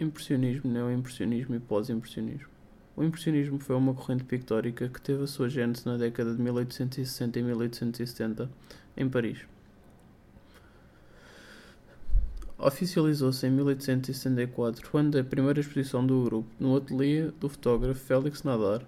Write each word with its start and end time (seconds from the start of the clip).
Impressionismo, 0.00 0.70
neo-impressionismo 0.72 1.54
e 1.54 1.60
pós-impressionismo. 1.60 2.48
O 2.96 3.04
impressionismo 3.04 3.58
foi 3.58 3.76
uma 3.76 3.92
corrente 3.92 4.24
pictórica 4.24 4.88
que 4.88 4.98
teve 4.98 5.22
a 5.22 5.26
sua 5.26 5.48
gênese 5.50 5.84
na 5.84 5.98
década 5.98 6.34
de 6.34 6.40
1860 6.40 7.38
e 7.38 7.42
1870 7.42 8.50
em 8.96 9.08
Paris. 9.10 9.40
Oficializou-se 12.56 13.46
em 13.46 13.50
1864, 13.50 14.90
quando 14.90 15.18
a 15.18 15.24
primeira 15.24 15.60
exposição 15.60 16.06
do 16.06 16.24
grupo 16.24 16.48
no 16.58 16.76
ateliê 16.76 17.30
do 17.38 17.50
fotógrafo 17.50 18.00
Félix 18.00 18.42
Nadar 18.42 18.82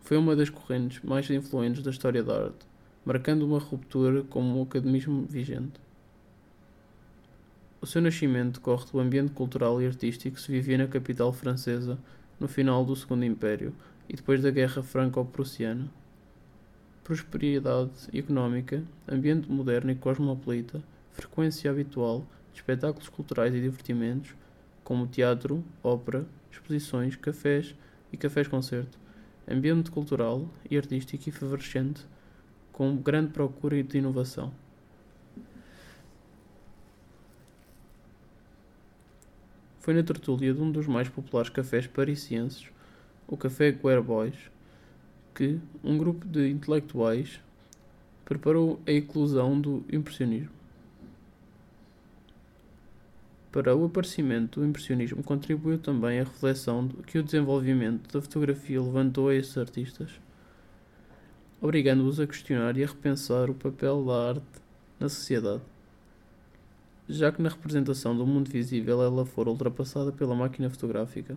foi 0.00 0.16
uma 0.16 0.34
das 0.34 0.50
correntes 0.50 1.00
mais 1.02 1.30
influentes 1.30 1.82
da 1.82 1.90
história 1.90 2.24
da 2.24 2.46
arte, 2.46 2.66
marcando 3.04 3.42
uma 3.42 3.60
ruptura 3.60 4.22
com 4.24 4.58
o 4.58 4.62
academismo 4.62 5.26
vigente. 5.28 5.83
O 7.84 7.86
seu 7.86 8.00
nascimento 8.00 8.54
decorre 8.54 8.86
do 8.90 8.98
ambiente 8.98 9.32
cultural 9.32 9.82
e 9.82 9.86
artístico 9.86 10.36
que 10.36 10.40
se 10.40 10.50
vivia 10.50 10.78
na 10.78 10.86
capital 10.86 11.30
francesa 11.34 11.98
no 12.40 12.48
final 12.48 12.82
do 12.82 12.96
Segundo 12.96 13.26
Império 13.26 13.74
e 14.08 14.16
depois 14.16 14.40
da 14.40 14.50
Guerra 14.50 14.82
Franco-Prussiana. 14.82 15.86
Prosperidade 17.04 18.08
económica, 18.14 18.82
ambiente 19.06 19.52
moderno 19.52 19.90
e 19.90 19.94
cosmopolita, 19.94 20.82
frequência 21.12 21.70
habitual 21.70 22.26
de 22.54 22.60
espetáculos 22.60 23.10
culturais 23.10 23.54
e 23.54 23.60
divertimentos, 23.60 24.34
como 24.82 25.06
teatro, 25.06 25.62
ópera, 25.82 26.24
exposições, 26.50 27.16
cafés 27.16 27.74
e 28.10 28.16
cafés-concerto, 28.16 28.98
ambiente 29.46 29.90
cultural 29.90 30.48
e 30.70 30.78
artístico 30.78 31.28
efervescente, 31.28 32.00
com 32.72 32.96
grande 32.96 33.30
procura 33.30 33.82
de 33.82 33.98
inovação. 33.98 34.63
Foi 39.84 39.92
na 39.92 40.02
tertúlia 40.02 40.54
de 40.54 40.62
um 40.62 40.72
dos 40.72 40.86
mais 40.86 41.10
populares 41.10 41.50
cafés 41.50 41.86
parisienses, 41.86 42.70
o 43.28 43.36
Café 43.36 43.70
Guerre 43.70 44.00
Boys, 44.00 44.50
que 45.34 45.60
um 45.84 45.98
grupo 45.98 46.26
de 46.26 46.48
intelectuais 46.48 47.38
preparou 48.24 48.80
a 48.86 48.90
eclosão 48.90 49.60
do 49.60 49.84
impressionismo. 49.92 50.48
Para 53.52 53.76
o 53.76 53.84
aparecimento 53.84 54.58
do 54.58 54.66
impressionismo 54.66 55.22
contribuiu 55.22 55.76
também 55.76 56.18
a 56.18 56.24
reflexão 56.24 56.88
que 57.06 57.18
o 57.18 57.22
desenvolvimento 57.22 58.10
da 58.10 58.22
fotografia 58.22 58.80
levantou 58.80 59.28
a 59.28 59.34
esses 59.34 59.58
artistas, 59.58 60.12
obrigando-os 61.60 62.18
a 62.18 62.26
questionar 62.26 62.74
e 62.78 62.84
a 62.84 62.86
repensar 62.86 63.50
o 63.50 63.54
papel 63.54 64.02
da 64.02 64.30
arte 64.30 64.62
na 64.98 65.10
sociedade 65.10 65.73
já 67.08 67.30
que 67.30 67.42
na 67.42 67.48
representação 67.48 68.16
do 68.16 68.26
mundo 68.26 68.50
visível 68.50 69.02
ela 69.02 69.24
for 69.26 69.48
ultrapassada 69.48 70.12
pela 70.12 70.34
máquina 70.34 70.70
fotográfica. 70.70 71.36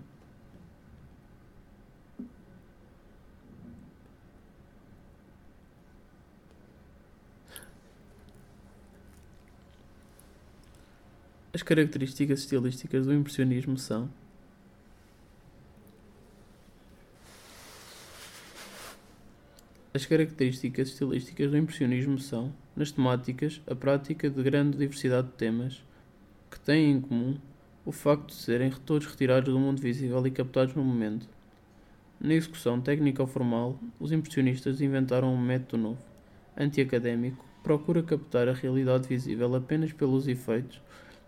As 11.54 11.64
características 11.64 12.42
estilísticas 12.42 13.06
do 13.08 13.14
impressionismo 13.14 13.78
são 13.78 14.10
As 19.98 20.06
características 20.06 20.90
estilísticas 20.90 21.50
do 21.50 21.58
impressionismo 21.58 22.20
são, 22.20 22.54
nas 22.76 22.92
temáticas, 22.92 23.60
a 23.66 23.74
prática 23.74 24.30
de 24.30 24.44
grande 24.44 24.78
diversidade 24.78 25.26
de 25.26 25.34
temas, 25.34 25.84
que 26.52 26.60
têm 26.60 26.92
em 26.92 27.02
comum 27.02 27.36
o 27.84 27.92
facto 27.92 28.28
de 28.28 28.36
serem 28.36 28.70
todos 28.86 29.08
retirados 29.08 29.52
do 29.52 29.60
mundo 29.60 29.82
visível 29.82 30.24
e 30.28 30.30
captados 30.30 30.76
no 30.76 30.84
momento. 30.84 31.28
Na 32.20 32.36
execução 32.36 32.80
técnica 32.80 33.24
ou 33.24 33.28
formal, 33.28 33.80
os 34.00 34.12
impressionistas 34.12 34.82
inventaram 34.82 35.34
um 35.34 35.42
método 35.42 35.82
novo, 35.82 36.06
anti-académico, 36.56 37.44
que 37.44 37.64
procura 37.64 38.04
captar 38.04 38.48
a 38.48 38.54
realidade 38.54 39.08
visível 39.08 39.56
apenas 39.56 39.92
pelos 39.94 40.28
efeitos 40.28 40.80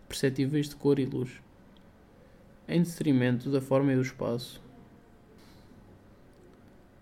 perceptíveis 0.07 0.69
de 0.69 0.75
cor 0.75 0.99
e 0.99 1.05
luz, 1.05 1.41
em 2.67 2.83
detrimento 2.83 3.49
da 3.49 3.61
forma 3.61 3.93
e 3.93 3.95
do 3.95 4.03
espaço, 4.03 4.61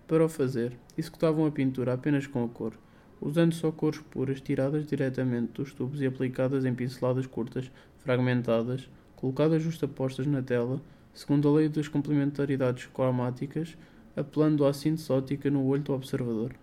para 0.08 0.24
o 0.24 0.28
fazer, 0.28 0.72
executavam 0.96 1.44
a 1.44 1.50
pintura 1.50 1.92
apenas 1.92 2.26
com 2.26 2.42
a 2.42 2.48
cor, 2.48 2.72
usando 3.20 3.52
só 3.52 3.70
cores 3.70 4.00
puras 4.00 4.40
tiradas 4.40 4.86
diretamente 4.86 5.52
dos 5.52 5.74
tubos 5.74 6.00
e 6.00 6.06
aplicadas 6.06 6.64
em 6.64 6.74
pinceladas 6.74 7.26
curtas, 7.26 7.70
fragmentadas, 7.98 8.88
colocadas 9.14 9.62
justapostas 9.62 10.26
na 10.26 10.40
tela, 10.40 10.80
segundo 11.12 11.46
a 11.46 11.52
lei 11.52 11.68
das 11.68 11.88
complementaridades 11.88 12.86
cromáticas, 12.86 13.76
apelando 14.16 14.64
à 14.64 14.72
síntese 14.72 15.12
ótica 15.12 15.50
no 15.50 15.66
olho 15.66 15.82
do 15.82 15.92
observador. 15.92 16.54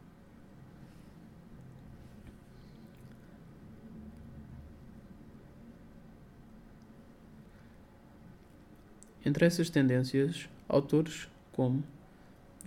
Entre 9.23 9.45
essas 9.45 9.69
tendências, 9.69 10.49
autores 10.67 11.27
como 11.51 11.83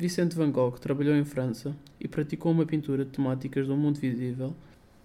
Vicente 0.00 0.36
Van 0.36 0.52
Gogh 0.52 0.78
trabalhou 0.78 1.16
em 1.16 1.24
França 1.24 1.74
e 1.98 2.06
praticou 2.06 2.52
uma 2.52 2.64
pintura 2.64 3.04
de 3.04 3.10
temáticas 3.10 3.66
do 3.66 3.76
mundo 3.76 3.98
visível, 3.98 4.54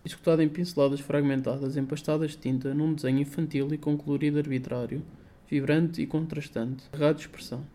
executada 0.05 0.43
em 0.43 0.47
pinceladas 0.47 0.99
fragmentadas 0.99 1.75
empastadas 1.75 2.33
de 2.33 2.37
tinta 2.37 2.75
num 2.75 2.93
desenho 2.93 3.17
infantil 3.17 3.73
e 3.73 3.77
com 3.79 3.97
colorido 3.97 4.37
arbitrário, 4.37 5.01
vibrante 5.49 5.99
e 5.99 6.05
contrastante, 6.05 6.83
errado 6.93 7.15
de 7.15 7.21
expressão. 7.23 7.65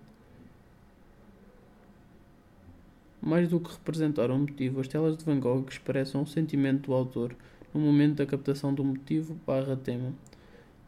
Mais 3.21 3.49
do 3.49 3.59
que 3.59 3.73
representar 3.73 4.31
um 4.31 4.39
motivo, 4.39 4.81
as 4.81 4.87
telas 4.87 5.17
de 5.17 5.25
Van 5.25 5.41
Gogh 5.41 5.67
expressam 5.69 6.23
o 6.23 6.27
sentimento 6.27 6.87
do 6.87 6.95
autor 6.95 7.35
no 7.75 7.81
momento 7.81 8.19
da 8.19 8.27
captação 8.27 8.73
do 8.73 8.85
motivo 8.85 9.37
barra 9.45 9.75
tema. 9.75 10.15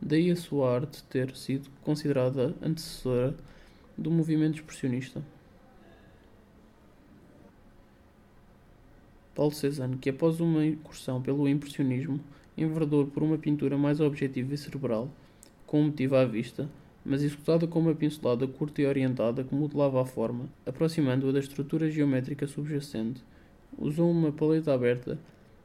Daí 0.01 0.31
a 0.31 0.37
sua 0.37 0.77
arte 0.77 1.03
ter 1.11 1.35
sido 1.35 1.69
considerada 1.83 2.55
antecessora 2.62 3.35
do 3.99 4.12
movimento 4.12 4.61
expressionista. 4.61 5.21
Paulo 9.35 9.53
Cézanne, 9.53 9.97
que 9.97 10.11
após 10.11 10.41
uma 10.41 10.65
incursão 10.67 11.23
pelo 11.23 11.49
impressionismo, 11.49 12.21
enverdou 12.57 13.07
por 13.07 13.23
uma 13.23 13.39
pintura 13.39 13.79
mais 13.79 14.01
objetiva 14.01 14.55
e 14.55 14.59
cerebral, 14.59 15.09
com 15.67 15.81
um 15.81 15.85
motivo 15.87 16.17
à 16.17 16.25
vista, 16.25 16.69
mas 17.05 17.23
executada 17.23 17.67
com 17.67 17.79
uma 17.79 17.95
pincelada 17.95 18.47
curta 18.47 18.83
e 18.83 18.87
orientada 18.87 19.45
que 19.45 19.55
modelava 19.55 20.03
a 20.03 20.05
forma, 20.05 20.49
aproximando-a 20.67 21.33
da 21.33 21.39
estrutura 21.39 21.91
geométrica 21.91 22.47
subjacente. 22.47 23.23
Usou 23.79 24.11
uma 24.11 24.33
paleta 24.33 24.75
aberta, 24.75 25.19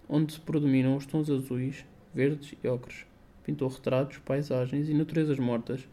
onde 0.08 0.34
se 0.34 0.40
predominam 0.40 0.96
os 0.96 1.06
tons 1.06 1.30
azuis, 1.30 1.84
verdes 2.14 2.53
e 2.64 2.68
ocres. 2.68 3.06
Pintou 3.44 3.68
retratos, 3.68 4.20
paisagens 4.20 4.88
e 4.88 4.94
naturezas 4.94 5.40
mortas, 5.40 5.88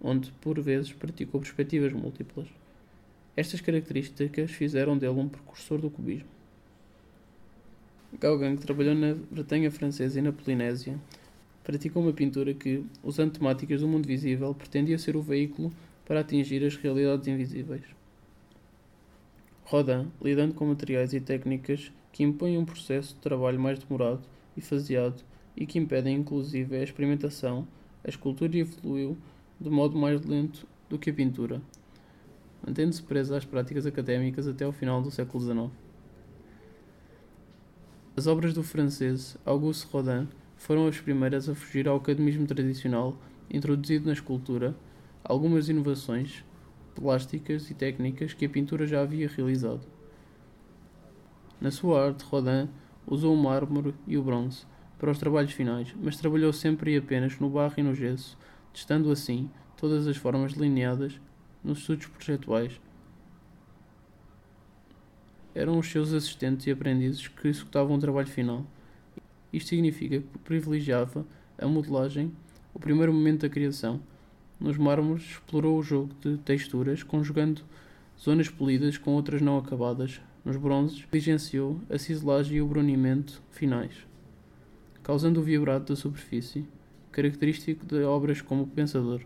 onde 0.00 0.32
por 0.40 0.60
vezes 0.60 0.92
praticou 0.92 1.40
perspectivas 1.40 1.92
múltiplas. 1.92 2.48
Estas 3.36 3.60
características 3.60 4.50
fizeram 4.50 4.98
dele 4.98 5.20
um 5.20 5.28
precursor 5.28 5.78
do 5.80 5.90
cubismo. 5.90 6.39
Gauguin, 8.18 8.56
que 8.56 8.66
trabalhou 8.66 8.94
na 8.94 9.14
Bretanha 9.30 9.70
Francesa 9.70 10.18
e 10.18 10.22
na 10.22 10.32
Polinésia, 10.32 10.98
praticou 11.62 12.02
uma 12.02 12.12
pintura 12.12 12.52
que, 12.52 12.84
usando 13.02 13.32
temáticas 13.32 13.80
do 13.80 13.88
mundo 13.88 14.06
visível, 14.06 14.52
pretendia 14.54 14.98
ser 14.98 15.16
o 15.16 15.22
veículo 15.22 15.72
para 16.04 16.20
atingir 16.20 16.64
as 16.64 16.74
realidades 16.76 17.28
invisíveis. 17.28 17.84
Rodin, 19.64 20.10
lidando 20.20 20.54
com 20.54 20.66
materiais 20.66 21.12
e 21.12 21.20
técnicas 21.20 21.92
que 22.12 22.24
impõem 22.24 22.58
um 22.58 22.64
processo 22.64 23.14
de 23.14 23.20
trabalho 23.20 23.60
mais 23.60 23.78
demorado 23.78 24.22
e 24.56 24.60
faseado 24.60 25.22
e 25.56 25.64
que 25.64 25.78
impedem 25.78 26.16
inclusive 26.16 26.76
a 26.76 26.82
experimentação, 26.82 27.68
a 28.04 28.08
escultura 28.08 28.56
evoluiu 28.56 29.16
de 29.60 29.70
modo 29.70 29.96
mais 29.96 30.20
lento 30.22 30.66
do 30.88 30.98
que 30.98 31.10
a 31.10 31.14
pintura, 31.14 31.62
mantendo-se 32.66 33.02
presa 33.02 33.36
às 33.36 33.44
práticas 33.44 33.86
académicas 33.86 34.48
até 34.48 34.64
ao 34.64 34.72
final 34.72 35.00
do 35.00 35.12
século 35.12 35.44
XIX. 35.44 35.89
As 38.16 38.26
obras 38.26 38.52
do 38.52 38.62
francês 38.62 39.36
Auguste 39.46 39.86
Rodin 39.90 40.28
foram 40.56 40.86
as 40.86 41.00
primeiras 41.00 41.48
a 41.48 41.54
fugir 41.54 41.88
ao 41.88 41.96
academismo 41.96 42.46
tradicional 42.46 43.16
introduzido 43.48 44.06
na 44.06 44.12
escultura, 44.12 44.76
algumas 45.22 45.68
inovações 45.68 46.44
plásticas 46.94 47.70
e 47.70 47.74
técnicas 47.74 48.34
que 48.34 48.44
a 48.44 48.48
pintura 48.48 48.86
já 48.86 49.00
havia 49.00 49.28
realizado. 49.28 49.86
Na 51.60 51.70
sua 51.70 52.04
arte, 52.04 52.24
Rodin 52.24 52.68
usou 53.06 53.32
o 53.32 53.42
mármore 53.42 53.94
e 54.06 54.18
o 54.18 54.22
bronze 54.22 54.66
para 54.98 55.10
os 55.10 55.18
trabalhos 55.18 55.52
finais, 55.52 55.94
mas 56.02 56.16
trabalhou 56.16 56.52
sempre 56.52 56.94
e 56.94 56.98
apenas 56.98 57.38
no 57.38 57.48
barro 57.48 57.74
e 57.78 57.82
no 57.82 57.94
gesso, 57.94 58.36
testando 58.72 59.10
assim 59.10 59.48
todas 59.76 60.06
as 60.06 60.16
formas 60.16 60.52
delineadas 60.52 61.18
nos 61.62 61.78
estudos 61.78 62.06
projetuais 62.06 62.80
eram 65.54 65.78
os 65.78 65.90
seus 65.90 66.12
assistentes 66.12 66.66
e 66.66 66.70
aprendizes 66.70 67.28
que 67.28 67.48
executavam 67.48 67.96
o 67.96 68.00
trabalho 68.00 68.28
final. 68.28 68.66
Isto 69.52 69.70
significa 69.70 70.20
que 70.20 70.38
privilegiava 70.38 71.26
a 71.58 71.66
modelagem, 71.66 72.32
o 72.72 72.78
primeiro 72.78 73.12
momento 73.12 73.42
da 73.42 73.48
criação, 73.48 74.00
Nos 74.60 74.76
mármores, 74.76 75.22
explorou 75.22 75.78
o 75.78 75.82
jogo 75.82 76.10
de 76.20 76.36
texturas, 76.36 77.02
conjugando 77.02 77.62
zonas 78.22 78.50
polidas 78.50 78.98
com 78.98 79.12
outras 79.12 79.40
não 79.40 79.56
acabadas. 79.56 80.20
Nos 80.44 80.56
bronzes, 80.56 80.98
diligenciou 81.10 81.80
a 81.88 81.96
ciselagem 81.96 82.58
e 82.58 82.62
o 82.62 82.66
brunimento 82.66 83.42
finais, 83.50 83.92
causando 85.02 85.40
o 85.40 85.42
vibrato 85.42 85.92
da 85.92 85.96
superfície, 85.96 86.66
característico 87.10 87.86
de 87.86 88.02
obras 88.02 88.42
como 88.42 88.62
O 88.62 88.66
Pensador. 88.66 89.22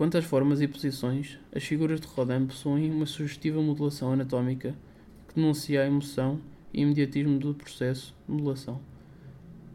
Quanto 0.00 0.16
às 0.16 0.24
formas 0.24 0.62
e 0.62 0.66
posições, 0.66 1.38
as 1.54 1.62
figuras 1.62 2.00
de 2.00 2.06
Rodin 2.06 2.46
possuem 2.46 2.90
uma 2.90 3.04
sugestiva 3.04 3.60
modulação 3.60 4.14
anatómica 4.14 4.74
que 5.28 5.34
denuncia 5.34 5.82
a 5.82 5.86
emoção 5.86 6.40
e 6.72 6.80
imediatismo 6.80 7.38
do 7.38 7.52
processo 7.52 8.14
de 8.26 8.32
modulação. 8.32 8.80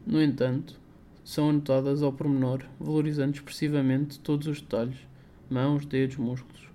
No 0.03 0.19
entanto, 0.19 0.79
são 1.23 1.51
anotadas 1.51 2.01
ao 2.01 2.11
pormenor, 2.11 2.63
valorizando 2.79 3.35
expressivamente 3.35 4.19
todos 4.19 4.47
os 4.47 4.61
detalhes, 4.61 4.97
mãos, 5.47 5.85
dedos, 5.85 6.17
músculos, 6.17 6.69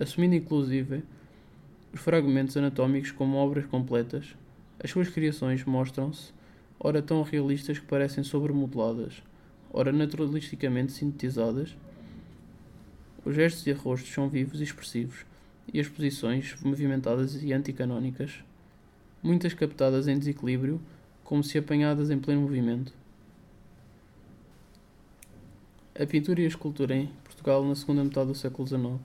assumindo 0.00 0.36
inclusive 0.36 1.02
os 1.92 2.00
fragmentos 2.00 2.56
anatómicos 2.56 3.10
como 3.10 3.36
obras 3.36 3.66
completas. 3.66 4.34
As 4.82 4.90
suas 4.90 5.10
criações 5.10 5.62
mostram-se, 5.66 6.32
ora 6.80 7.02
tão 7.02 7.20
realistas 7.20 7.78
que 7.78 7.84
parecem 7.84 8.24
sobremodeladas, 8.24 9.22
ora 9.70 9.92
naturalisticamente 9.92 10.92
sintetizadas, 10.92 11.76
os 13.24 13.34
gestos 13.34 13.66
e 13.66 13.72
rostos 13.72 14.12
são 14.12 14.28
vivos 14.28 14.60
e 14.60 14.64
expressivos, 14.64 15.24
e 15.72 15.80
as 15.80 15.88
posições 15.88 16.54
movimentadas 16.62 17.42
e 17.42 17.52
anticanónicas, 17.52 18.44
muitas 19.22 19.54
captadas 19.54 20.06
em 20.06 20.18
desequilíbrio, 20.18 20.80
como 21.24 21.42
se 21.42 21.56
apanhadas 21.56 22.10
em 22.10 22.18
pleno 22.18 22.42
movimento. 22.42 22.92
A 25.98 26.04
pintura 26.04 26.40
e 26.40 26.44
a 26.44 26.48
escultura 26.48 26.94
em 26.94 27.06
Portugal 27.22 27.64
na 27.64 27.74
segunda 27.74 28.04
metade 28.04 28.26
do 28.26 28.34
século 28.34 28.66
XIX. 28.66 29.00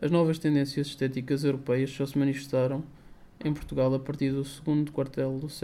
As 0.00 0.10
novas 0.10 0.38
tendências 0.38 0.86
estéticas 0.86 1.44
europeias 1.44 1.90
só 1.90 2.06
se 2.06 2.18
manifestaram 2.18 2.82
em 3.44 3.52
Portugal 3.52 3.92
a 3.94 3.98
partir 3.98 4.30
do 4.30 4.44
segundo 4.44 4.92
quartel 4.92 5.38
do 5.38 5.48
século 5.48 5.62